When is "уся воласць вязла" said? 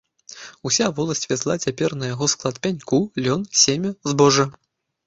0.69-1.57